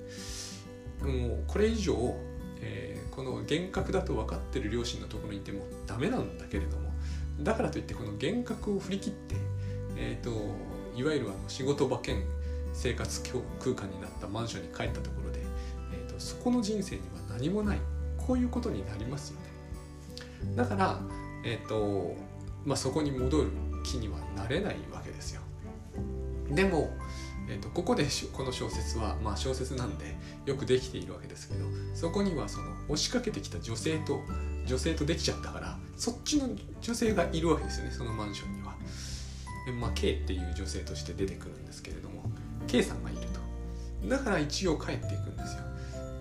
[1.02, 2.16] もうこれ以上、
[2.66, 6.90] えー、この幻覚だと分かってる両親のところにいてもダメなんだけれども
[7.40, 9.36] だからといってこの幻覚を振り切って、
[9.96, 10.30] えーと、
[10.96, 12.24] いわゆるあの仕事場兼
[12.72, 13.22] 生活
[13.60, 15.40] 空間になったマンションに帰ったところで、
[15.92, 17.78] えーと、そこの人生には何もない
[18.16, 20.56] こういうことになりますよね。
[20.56, 21.00] だから
[21.44, 22.16] え、ー、と
[22.64, 23.50] まあそこに戻る
[23.84, 25.42] 気にはなれないわけですよ。
[26.50, 26.90] でも、
[27.48, 34.22] えーと、ここでこの小説は、まあ、小説なんでよくできているわけですけどそこにはその押しかけてきた女性と
[34.66, 36.48] 女性とできちゃったからそっちの
[36.80, 38.74] 女性がいるわけですよねそのマンションには。
[39.80, 42.24] まあ、K っていう女性として出てくるんですけれども
[42.66, 43.20] K さんがいる
[44.02, 44.08] と。
[44.08, 45.62] だから一応帰っていくんですよ。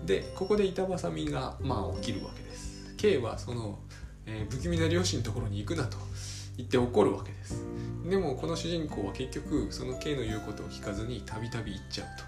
[0.06, 2.94] でここで板挟みがまあ起きるわけです。
[2.96, 3.78] K はその、
[4.26, 5.98] えー、不気味な両親のところに行くなと。
[6.56, 7.64] 言って怒るわけです。
[8.08, 12.24] でもこの主人公は結局その K の言うことを聞かずにたびたび行っちゃうと、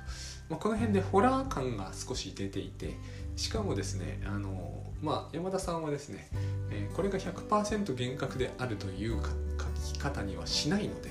[0.49, 2.95] まあ、この辺でホラー感が少し出ていて
[3.37, 6.29] しかもですねあのまあ山田さんはですね、
[6.71, 11.11] え、これが100%厳格であるという書き方にはしないので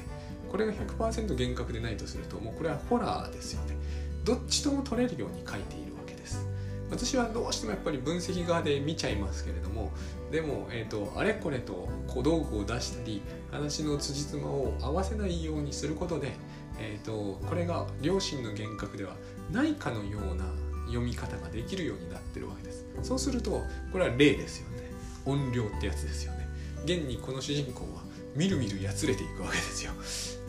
[0.51, 3.75] これが100%厳格でないとするともうこれはホラーですよね。
[4.23, 6.47] どっちとも取れるように書いているわけです。
[6.89, 9.91] 私はどうしてもやっぱり分析側で見ちゃいますけれども
[10.35, 13.21] でも、えーと、あれこれと小道具を出したり
[13.51, 16.33] 話の辻褄を合わせないようにすることで、
[16.77, 19.15] えーと、これが両親の幻覚では
[19.49, 20.43] ないかのような
[20.87, 22.85] 読み方ができるようになってるわけです。
[23.01, 24.91] そうするとこれは霊ですよね。
[25.25, 26.49] 音量ってやつですよね。
[26.83, 28.03] 現にこの主人公は
[28.35, 29.93] みるみるやつれていくわけですよ。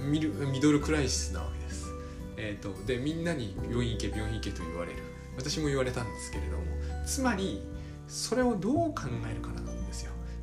[0.01, 1.87] ミルミドルクライシスなわけです、
[2.37, 4.99] えーと、でみんなに病院行け病院行けと言われる。
[5.37, 6.65] 私も言われたんですけれども
[7.07, 7.63] つまり
[8.09, 9.67] それをどう考えるかな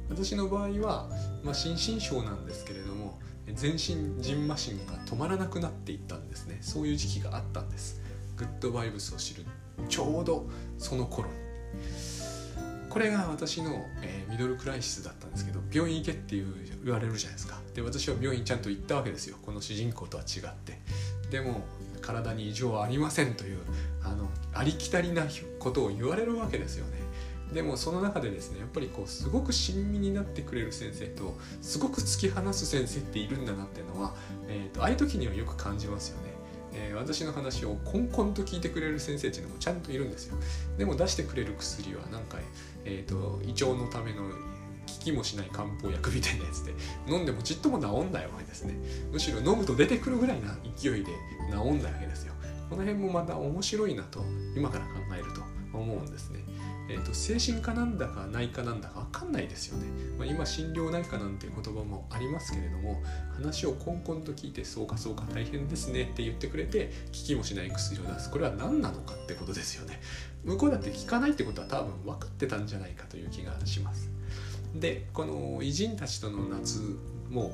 [0.09, 1.09] 私の場合は、
[1.43, 3.19] まあ、心身症なんですけれども
[3.53, 6.57] 全身ジンマシンが止まらなくなっていったんですね。
[6.61, 8.01] そういう時期があったんです。
[8.37, 9.43] グッドバイブスを知る
[9.89, 11.33] ちょうどその頃に。
[12.89, 17.59] これが私の、えー、ミドルクライシスだったんですけど病院行けっていう言われるじゃないですか。
[17.73, 19.37] で私は病院ちゃんと行ったわけですよ。
[19.41, 20.79] この主人公とは違って。
[21.31, 21.61] でも
[22.01, 23.57] 体に異常はありませんという
[24.03, 25.25] あのありきたりな
[25.59, 27.02] ことを言われるわけですよね。
[27.53, 34.15] でもその中でですねやっぱりこうすごく親身になってくれる先生とすごく突き放す先生っているんだなっていうのは、
[34.47, 36.33] えーと、ああいう時にはよく感じますよね。
[36.75, 40.37] えー、私の話をコンコンと聞いてくれる先生っていうのもちゃんといるんですよ。
[40.77, 42.39] でも出してくれる薬はなんか、
[42.83, 44.27] えーと、胃腸のための効
[44.99, 46.73] きもしない漢方薬みたいなやつで
[47.07, 48.75] 飲んでもちっとも治んないわけですね。
[49.11, 51.11] むしろ飲むと出てくるぐらいな勢いで
[51.51, 52.33] 治んないわけですよ。
[52.69, 54.23] この辺もまた面白いなと
[54.55, 55.41] 今から考えると
[55.77, 56.42] 思うんですね。
[56.89, 59.85] えーと、精神科なんだか内科なんだか分かんないですよね、
[60.17, 63.01] まあ、今心療内科なんていう言葉もありますけれども
[63.35, 68.29] 話をコンコンと聞いてそうかそうか大変ですねって言ってくれて効きもしない薬を出す。
[68.29, 70.01] これは何なのかってことですよね。
[70.43, 74.09] 向こうだって効かないってことは多分分かってたんじゃないかという気がします。
[74.75, 76.79] でこの偉人たちとの夏
[77.29, 77.51] も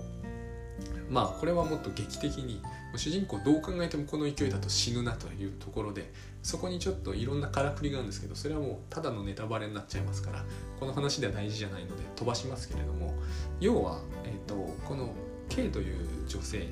[1.09, 2.61] まあこれはもっと劇的に
[2.95, 10.43] 主人公どう考えてもこの勢いだと死ぬなというところでそこにちょっといろんなからくりがあるんですけどそれはもうただのネタバレになっちゃいますから
[10.79, 13.13] この話では大事じゃないので飛ばしますけれども
[13.59, 15.13] 要は、えーと、この
[15.49, 15.97] K という
[16.27, 16.67] 女性、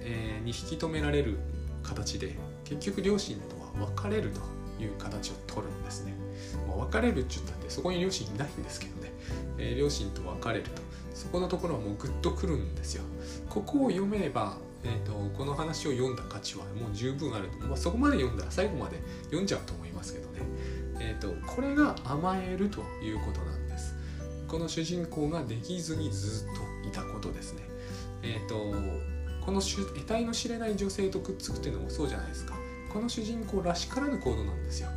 [0.00, 1.38] えー、に引き止められる
[1.82, 4.40] 形で結局両親とは別れると
[4.82, 6.14] いう形を取るんですね。
[6.66, 9.12] まあ、別れるって言ったってそこに両親いないんですけどね、
[9.58, 13.02] えー、両親と別れるとそこのところはもうグッとくるんですよ。
[13.48, 20.40] ここを読めればえーと、この話を読んだ価値はもう十分あると、まあ、そこまで読んだら最後まで読んじゃうと思いますけどね、
[21.00, 23.94] えーと、これが甘えるということなんです。
[24.48, 26.48] この主人公ができずにずっ
[26.82, 27.62] といたことですね。
[28.22, 28.56] えっ、ー、と
[29.44, 32.54] この得体の知れない女性とくっつくっていうのもそうじゃないですか。
[32.92, 34.88] この主人公らしからぬ行動なんですよ。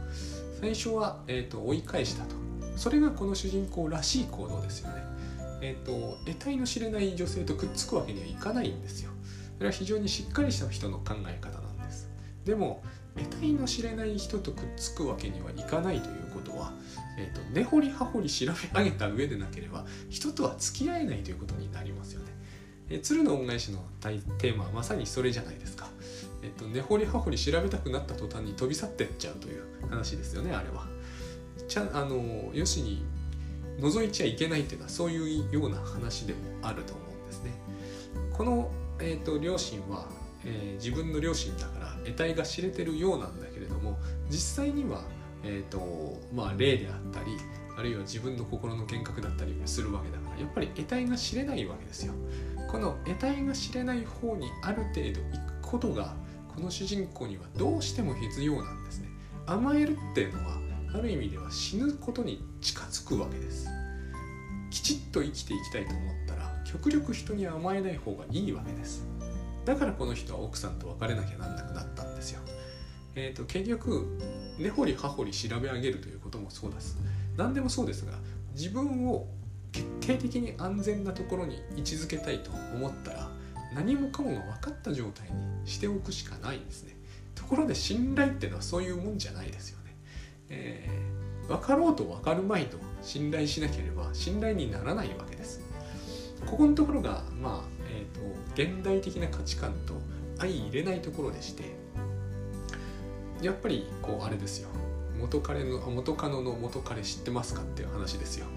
[0.59, 2.35] 最初は、えーと、追い返したと。
[2.75, 5.03] それがこの主人公らしい行動ですよね。
[5.61, 9.12] えっ、ー、と得体の知れない女性とくっつくわけにはいかないんですよ。
[9.57, 12.09] それは非常にしっかりした人の考え方なんです
[12.45, 12.83] でも
[13.15, 16.73] 得体の知れない人とくっつくわけにはいかないということは、
[17.17, 22.31] えーと、根掘り葉掘り調べ上げた上でなければ人とは付き合えないということになりますよね。
[22.89, 23.79] えー、鶴の恩返しの
[24.39, 25.87] テーマはまさにそれじゃないですか。
[26.41, 30.87] えーと、根掘り葉掘り調べたくなった途端に飛び去ってっちゃうという話ですよねあれは。
[31.67, 33.05] ちゃあのよしに
[33.79, 37.51] 覗いちゃいけないっていうのはそういうような話でもあると思うんですね。
[38.33, 40.07] このえーと、両親は、
[40.45, 43.97] えー、自分の両親だから得体が知れてるようなんだけれども
[44.29, 45.01] 実際には、
[45.43, 47.37] えーとまあ、霊であったり
[47.77, 52.13] あるいは自分の心の幻覚だったりするわけだからやっぱり得体が知れないわけですよ。
[52.71, 56.15] この得体が知れない方にある程度行くことが
[56.55, 59.09] この主人公にはどうしても必要なんですね。
[59.45, 60.57] 甘えるっていうのは
[60.95, 63.67] ある意味では死ぬことに近づくわけです。
[64.69, 66.22] きちっと生きていきたいと思っ
[66.73, 69.05] 極力人に甘えない方がいいわけです。
[69.63, 72.41] だからこの人は奥さんと別れなきゃなんなくなったんですよ。
[73.15, 74.19] えーと、結局
[74.57, 76.97] 根掘り葉掘り調べ上げるということもそうです
[77.37, 78.13] 何でもそうですが
[78.55, 79.27] 自分を
[79.71, 83.29] 決定的に安全なところに位置づけたいと思ったら
[83.75, 86.95] 何もかもが分かった状態にしておくしかないんですね。
[87.35, 89.95] ところで信頼ってのはそういうもんじゃないですよね、
[90.49, 95.62] えー、分かろうと分かるまいと信頼しなければ信頼にならないわけです。
[96.45, 99.95] ここのところがまあ、えーと、現代的な価値観と
[100.37, 101.75] 相入れないところでして
[103.41, 104.69] やっぱりこうあれですよ。
[105.19, 108.47] 元彼の元カノの元彼知ってますかっていう話ですよ。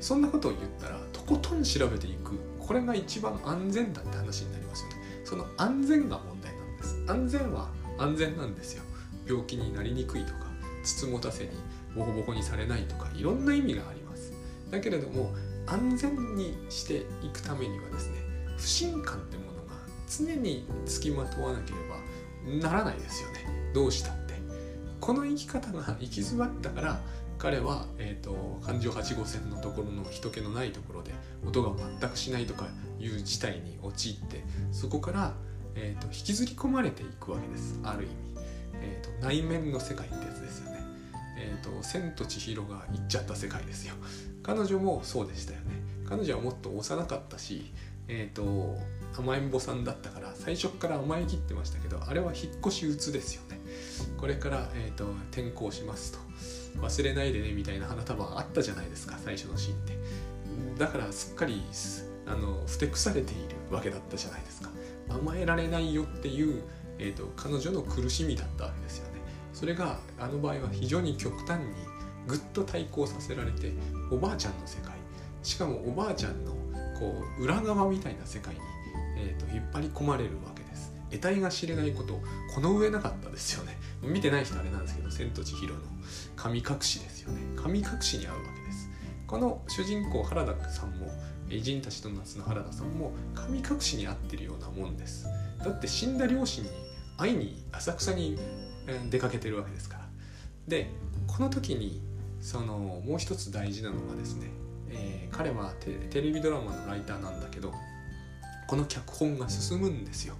[0.00, 2.38] そんなことを言ったらとことん調べていく。
[2.58, 4.96] これが一番安全だって話になりますよね。
[5.24, 7.04] その安全が問題なんです。
[7.08, 8.82] 安全は安全なんですよ。
[9.26, 10.40] 病気になりにくいとか
[10.82, 11.50] つつもたせに
[11.96, 14.32] ボコボコにされないとかいろんな意味があります。
[14.70, 15.32] だけれども
[15.66, 18.18] 安全にしていくためにはですね
[18.56, 19.74] 不信感ってものが
[20.08, 23.46] 常につきまとわなければならないですよね。
[23.72, 24.32] どうしたって。
[25.00, 27.00] この生き方が行き詰まったから
[27.36, 31.10] 彼は、えーと、環状8号線のところの人気のないところで
[31.44, 32.66] 音が全くしないとか
[33.00, 35.34] いう事態に陥ってそこから、
[35.74, 37.80] えーと、引きずり込まれていくわけです。
[37.82, 38.12] ある意味、
[38.74, 40.84] えーと、内面の世界ってやつですよね。
[41.36, 43.94] えー、と千と千尋が行っちゃった世界ですよ。
[44.42, 45.82] 彼女もそうでしたよね。
[46.08, 47.72] 彼女はもっと幼かったし
[48.08, 48.78] えっ、ー、と
[49.16, 53.60] 甘えん坊さんだったから最初から甘えきってましたけどあれは引っ越し鬱ですよね。
[54.18, 56.18] これから、えーと転校しますと。
[56.80, 59.98] 忘れないでねみたいな花束あったじゃないですか最初のシーンで
[60.78, 61.62] だからすっかり
[62.26, 64.70] あのふてくされているわけだったじゃないですか。
[65.08, 66.62] 甘えられないよっていう、
[66.98, 69.20] えーと、彼女の苦しみだったわけですよね。
[69.52, 71.66] それがあの場合は非常に極端に
[72.26, 73.72] ぐっと対抗させられて
[74.10, 74.92] おばあちゃんの世界。
[75.42, 76.52] しかもおばあちゃんの
[76.98, 78.60] こう裏側みたいな世界に、
[79.16, 80.92] えーと、引っ張り込まれるわけです。
[81.10, 82.20] 得体が知れないこと
[82.54, 83.76] この上なかったですよね。
[84.02, 85.80] 見てない人あれなんですけど「千と千尋の。
[86.36, 87.40] 神隠し」ですよね。
[87.56, 88.88] 神隠しに合うわけです。
[89.26, 91.10] この主人公原田さんも
[91.48, 95.26] 偉人たちと夏の原田さんも神隠しに合ってるようなもんです。
[95.58, 96.70] だって死んだ両親に
[97.16, 98.38] 会いに浅草に
[99.10, 100.08] 出かけてるわけですから。
[100.68, 100.90] で
[101.26, 102.00] この時に
[102.42, 104.48] そのもう一つ大事なのがですね、
[104.90, 107.72] えー、彼はテレビドラマのライターなんだけど
[108.66, 110.34] この脚本が進むんですよ。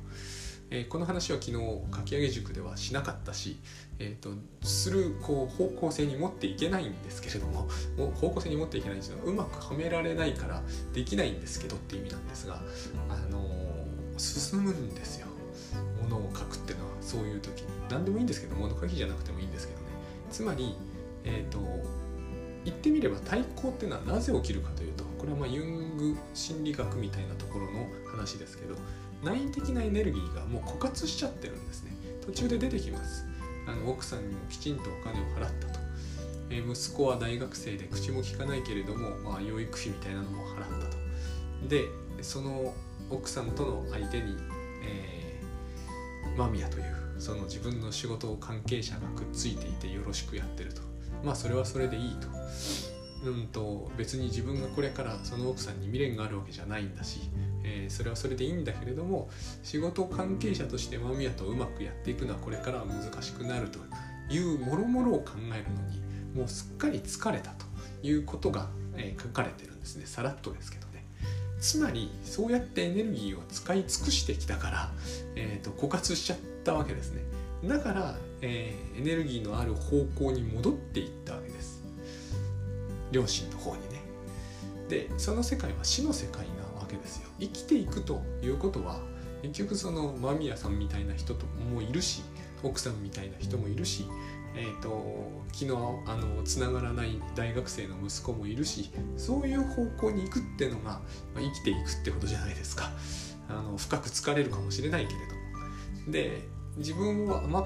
[0.70, 1.58] えー、この話は昨日
[1.90, 3.58] かき上げ塾ではしなかったし、
[3.98, 4.30] えーと、
[4.66, 9.18] するこう方向性に持っていけないんですけれどももう方向性に持っていけないんですよ。
[9.22, 10.62] うまくはめられないから
[10.94, 12.62] できないんですけどっていう意味なんですが、
[13.10, 15.26] あのー、進むんですよ。
[16.02, 17.66] ものを書くっていうのはそういう時に。
[17.90, 19.86] 何でもいいんですけど物書きじゃなくてもいいんですけどね。
[20.30, 20.74] つまり
[21.24, 21.58] え、ー、と
[22.64, 28.76] 言ってみれば対抗っていうのはなぜ起きるかというとこれはまあユング心理学みたいなところの話ですけど
[29.22, 31.92] 内的なエネルギーがもう枯渇しちゃってるんですね。
[32.26, 33.24] 途中で出てきます。
[33.66, 35.80] あの奥さんにもきちんとお金を払ったと、
[36.50, 40.96] えー、息子は大学生で口も利かないけれども、まあ、養育費みたいなのも払ったと。
[41.68, 41.84] で
[42.20, 42.74] その
[43.10, 44.36] 奥さんとの相手に、
[44.84, 46.84] えー、間宮という
[47.18, 50.91] その自分の仕事を関係者がくっついていてよろしくやってると。
[51.24, 52.28] まあそれはそれでいいと。
[53.24, 57.20] うんと別に自分がこれからその奥さんに未練があるわけじゃないんだし
[57.64, 59.28] えー、それはそれでいいんだけれども
[59.62, 63.78] 仕事関係者として間宮とうまくやっていくのはこれからは難しくなると
[64.32, 66.00] いうもろもろを考えるのに
[66.34, 67.66] もうすっかり疲れたと
[68.02, 70.06] いうことが、えー、書かれてるんですね。
[70.06, 71.04] さらっとですけどね。
[71.60, 74.92] つまりそうやってエネルギーを使い尽くしてきたから、
[75.36, 77.22] えーと、枯渇しちゃったわけですね。
[77.68, 81.82] だから、えー、エネルギーのある方向に戻っていったわけです。
[83.10, 84.02] 両親の方にね。
[84.88, 87.28] でその世界は死の世界なわけですよ。
[87.40, 89.00] 生きていくということは
[89.42, 92.22] 結局その間宮さんみたいな人ともいるし
[92.62, 94.06] 奥さんみたいな人もいるし、
[94.54, 95.70] えーと、昨日
[96.06, 101.00] あのつながらない大学生の息子もいるしそういう方向に行くってのが、ま
[101.36, 102.90] あ、生きていくってことじゃないですか。
[103.48, 105.34] あの深く疲れるかもしれないけれど
[106.06, 106.12] も。
[106.12, 107.62] で自分を甘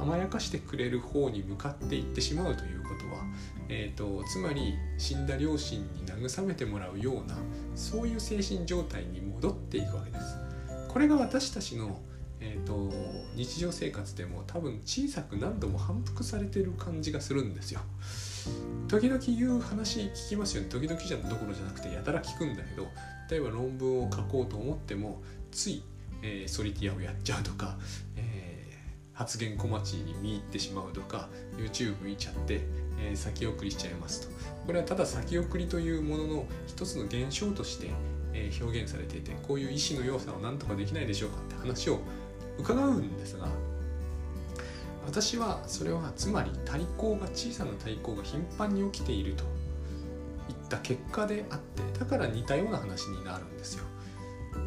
[0.00, 3.24] 甘やかしてくれる方に向かっていってしまうということは
[3.68, 7.36] えーと、つまり死んだ両親に慰めてもらうような
[7.74, 10.36] そういう精神状態に戻っていくわけです。
[10.88, 12.00] これが私たちの、
[12.40, 12.90] えーと、
[13.36, 17.80] 日常生活でも多分小さく何度も反復されてる感じがするんですよ。
[18.88, 22.86] 時々言う話聞きますよね時々じゃどころじゃなくてやたら聞くんだけど
[23.30, 25.20] 例えば論文を書こうと思っても
[25.50, 25.82] つい、
[26.22, 27.76] えー、ソリティアをやっちゃうとか、
[28.16, 28.24] えー、
[29.18, 32.62] 発言小町に見入ってしまうとか YouTube 見ちゃって
[33.00, 34.34] えー、先送りしちゃいますと。
[34.66, 37.90] これはただ先送りというものの一つの現象として、
[38.34, 42.00] えー、表現されていてこういう意志の要素を何とかできないでしょうかって話を
[42.58, 43.48] 伺うんですが
[45.06, 53.84] 私はそれはつまり対抗が小さな対抗が頻繁に起きているといった結果であってだから似たような話になるんですよ。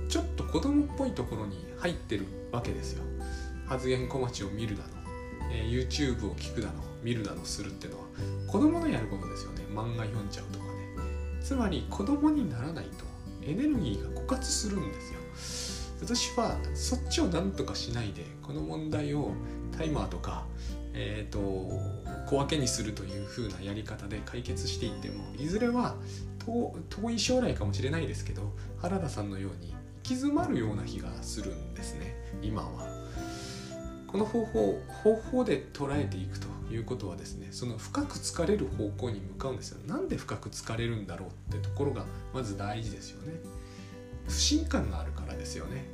[0.09, 3.03] ちょっと子供っぽいところに入ってるわけですよ。
[3.71, 4.89] 発言小町を見るだの、
[5.49, 8.05] え、YouTube を聞くだの見るだのするっていうのは
[8.45, 9.63] 子供のやることですよね。
[9.73, 10.71] 漫画読んじゃうとかね。
[11.41, 13.05] つまり子供にならないと
[13.41, 15.19] エネルギーが枯渇するんですよ。
[16.01, 19.31] 私はそっちを何とかしないでこの問題を
[19.77, 20.45] タイマーとか
[20.93, 21.39] えーと、
[22.27, 25.95] 小分けにするという風なやり方で解決していってもいずれは
[26.45, 28.51] 遠い将来かもしれないですけど
[28.81, 32.13] 原田さんのように行き詰まるような気がするんですね。
[32.41, 33.01] 今は。
[34.11, 39.79] この方法方法で捉えていくということはですねその深く疲れる方向に向かうんですよ。
[39.87, 43.33] なんで深く疲れるんだろうってところがまず大事ですよね。
[44.27, 45.85] 不信感があるからですよね、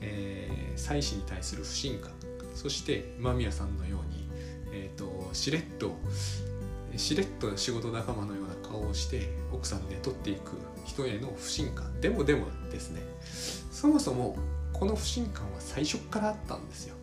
[0.00, 2.12] えー、妻子に対する不信感。
[2.54, 4.28] そして間宮さんのように、
[4.72, 5.94] えーと、しれっと
[6.96, 10.52] しれっと仕事仲間のような顔をして奥さんで取っていく
[10.86, 12.00] 人への不信感。
[12.00, 13.02] でもでもですね
[13.70, 14.36] そもそも
[14.72, 16.96] この不信感は最初からあったんですよ。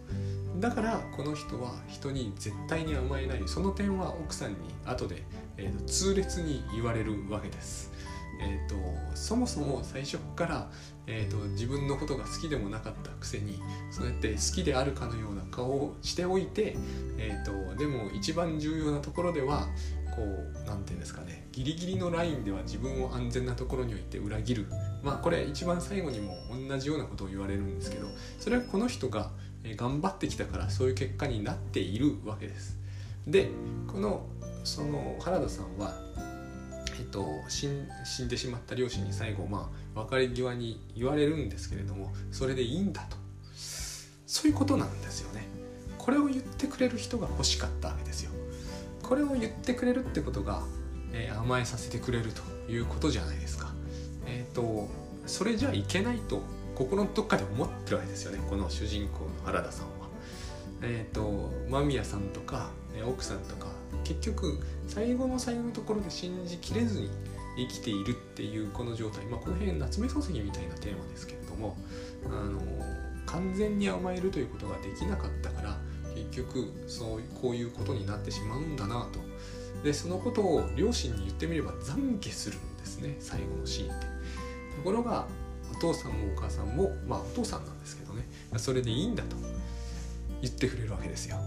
[0.60, 5.24] だからこの人は人に絶対に甘えないその点は奥さんに後で、
[5.58, 7.92] えーと、痛烈に言われるわけです。
[8.42, 8.76] えーと、
[9.16, 10.72] そもそも最初から、
[11.08, 16.76] えーと、自分のことが好きでもなかったくせにそうやって好きであるかのような顔をしておいて、
[17.18, 19.68] えー、とでも一番重要なところでは
[20.16, 24.68] こう何て言うんですかねギリギリのラインでは自分を安全なところに置いて裏切る。
[25.04, 26.36] まあこれ一番最後にも
[26.68, 28.08] 同じようなことを言われるんですけど
[28.40, 29.32] それはこの人が
[29.76, 32.78] 頑張ってきたからそういう結果になっているわけです。
[33.28, 33.50] で
[33.88, 34.26] この
[34.64, 35.94] その原田さんは
[37.00, 43.18] えっと、死んでしまった両親に最後、まあ、別れ際に言われるんですけれどもそれでいいんだと。
[44.28, 45.48] そういうことなんですよね。
[45.98, 48.32] これを言ってくれる人が欲しかったわけですよ。
[49.02, 50.64] これを言ってくれるってことが、
[51.12, 53.72] えー、甘えさせてくれるということじゃないですか。
[54.26, 54.90] えっ、と
[55.26, 56.42] それじゃいけないと
[56.76, 58.40] 心のどっかで思ってるわけですよね。
[58.50, 60.04] この主人公の原田さんは。
[60.82, 62.70] えっ、ー、と間宮さんとか
[63.08, 63.68] 奥さんとか
[64.04, 67.10] 結局最後の最後のところで信じきれずに
[67.58, 71.78] 生きているっていうこの状態、まあ、この辺夏目漱石みたいなテーマですけれども
[72.26, 72.60] あの
[73.26, 75.78] 完全に甘えるということができなかったから
[76.16, 79.20] 結局そうこういうことになってしまうんだなと。
[79.84, 83.16] でそのことを両親に言ってみれば懺悔するんですね。
[83.20, 84.06] 最後のシーンで。
[84.78, 85.28] ところが
[85.84, 88.24] 父さんもお母さんもまあお父さんなんですけどね。
[88.58, 89.36] それでいいんだと
[90.42, 91.38] 言ってくれるわけですよ。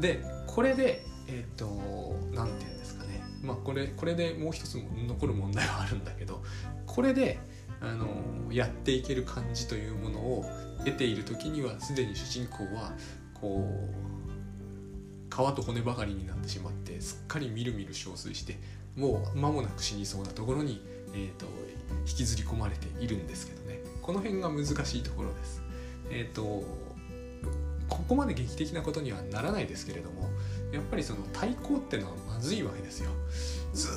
[0.00, 3.22] でこれでえっ、ー、と何て言うんですかね。
[3.42, 6.42] まあこれこれでもう一つ残る問題はあるんだけど
[6.86, 7.38] これで
[7.80, 8.08] あの
[8.52, 10.44] やっていける感じというものを
[10.84, 12.92] 得ている時にはすでに主人公は
[13.34, 14.06] こう
[15.30, 18.58] 皮と骨ばかりになってしまってすっかりみるみる憔悴して
[18.96, 20.80] もう間もなく死にそうなところに、
[21.16, 21.46] えーと、
[22.06, 23.80] 引きずり込まれているんですけどね。
[24.02, 25.62] この辺が難しいところです。
[26.10, 26.64] えーと
[27.88, 30.28] ここまで劇的なことにはならないですけれども
[30.72, 33.10] やっぱりその対抗ってのはまずいわけですよ。
[33.72, 33.90] ずっ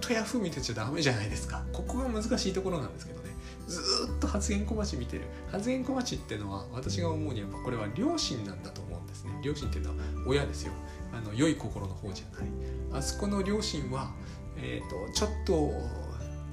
[0.00, 1.64] とヤフー見てちゃダメじゃないですか。
[1.72, 3.30] ここが難しいところなんですけどね。
[3.66, 3.80] ず
[4.14, 5.24] っと発言小町見てる。
[5.50, 9.32] 発言小町ってのは私が思うにやっぱこれは両親なんだと思うんですね。
[9.42, 9.96] 両親っていうのは
[10.26, 10.72] 親ですよ。
[11.12, 12.48] あの良い心の方じゃない。
[12.92, 14.12] あそこの両親は、
[14.56, 15.72] えーと、ちょっと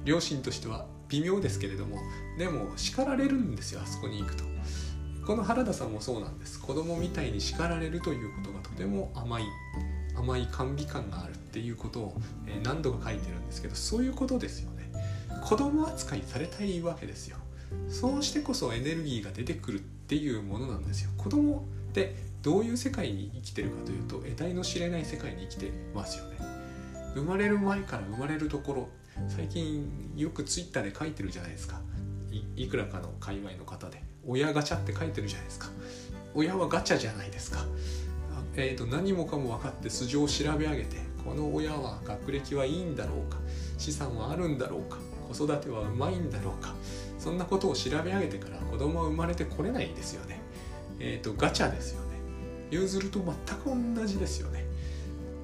[0.08, 1.98] 両親としては微妙ですけれども
[2.38, 4.44] でも叱られるんですよあそこに行くと。
[5.26, 6.58] この原田さんもそうなんです。
[6.58, 9.42] 子供みたいに叱られるということがとても甘い
[10.16, 12.20] 甘い甘美感があるっていうことを、
[12.64, 14.90] 何度か書いてるんですけどそういうことですよね。
[15.44, 17.36] 子供扱いされたいわけですよ。
[17.90, 21.10] そうしてこそエネルギーが出てくるっていうものなんですよ。
[21.18, 26.38] 子供ってどういう世界に生きてるかというと得体の知れない世界に生きてますよね。
[27.14, 28.88] 生まれる前から生まれるところ
[29.26, 31.80] 最近よくツイッターで書いてるじゃないですか。
[32.56, 34.02] いくらかの界隈の方で。
[34.26, 35.68] 親ガチャって書いてるじゃないですか。
[36.34, 37.64] 親はガチャじゃないですか、
[38.54, 43.38] えーと、何もかも分かって素性を調べ上げてこの親は学歴はいいんだろうか。
[43.78, 44.98] 資産はあるんだろうか。
[45.32, 46.74] 子育てはうまいんだろうか。
[47.18, 50.40] そんなことを調べ上げてから子供は生まれてこれないですよね。
[51.00, 52.08] えっ、ー、とガチャですよね。
[52.70, 54.66] ユーズルと全く同じですよね。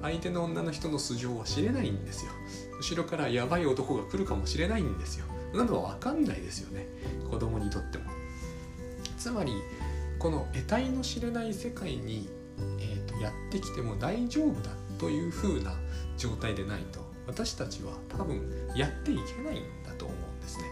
[0.05, 2.31] 相手の女の人の素性は知れないんですよ。
[2.79, 5.25] 後ろからやばい男が来るかもしれないんですよ。
[5.53, 6.85] なのは分かんないですよね。
[7.31, 8.03] 子供にとっても。
[9.17, 9.53] つまり
[10.19, 12.29] この得体の知れない世界に、
[12.79, 15.73] えーと、やってきても大丈夫だという風な
[16.17, 18.43] 状態でないと私たちは多分
[18.75, 20.65] やっていけないんだと思うんですね。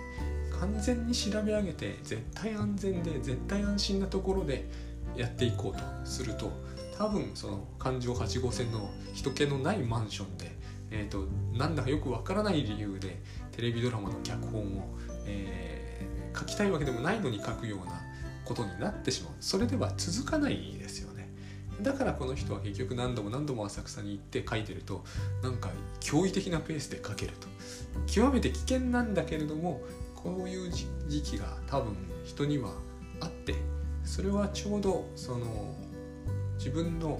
[0.59, 4.69] 完全に調べ上げて絶対安全で絶対安心なところで
[5.15, 6.51] やっていこうとすると
[6.97, 10.51] 多分その環状8号線の人気のないマンションで、
[10.91, 11.25] えーと、
[11.57, 13.21] なんだかよくわからない理由で
[13.51, 18.01] テレビドラマの脚本を、えー、書きたいわけでもないのに書くような
[18.45, 19.33] ことになってしまう。
[19.39, 21.29] それでは続かないですよね。
[21.81, 25.03] だからこの人は結局何度も何度も浅草に行って書いてると
[25.41, 25.71] なんか
[26.01, 27.47] 驚異的なペースで書けると。
[28.05, 29.81] 極めて危険なんだけれども
[30.15, 32.71] こういう時期が多分人には
[33.19, 33.55] あって
[34.03, 35.75] それはちょうどその
[36.57, 37.19] 自分の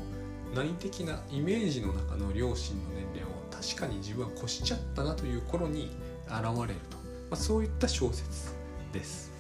[0.56, 5.92] 内的なイメージの中の両親の年齢を確かに自分は越しちゃったなという頃に
[6.28, 8.56] 現れると、まあ、そういった小説
[8.92, 9.32] です。